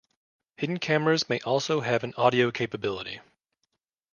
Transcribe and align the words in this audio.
Hidden 0.57 0.79
cameras 0.79 1.29
may 1.29 1.39
also 1.41 1.81
have 1.81 2.03
an 2.03 2.15
audio 2.17 2.49
capability. 2.49 3.19